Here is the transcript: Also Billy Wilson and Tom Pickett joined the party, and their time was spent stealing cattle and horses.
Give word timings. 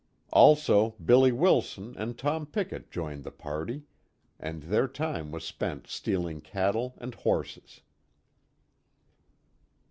Also 0.33 0.95
Billy 1.05 1.31
Wilson 1.31 1.93
and 1.95 2.17
Tom 2.17 2.47
Pickett 2.47 2.89
joined 2.89 3.23
the 3.23 3.29
party, 3.29 3.83
and 4.39 4.63
their 4.63 4.87
time 4.87 5.31
was 5.31 5.43
spent 5.43 5.85
stealing 5.85 6.41
cattle 6.41 6.95
and 6.97 7.13
horses. 7.13 7.81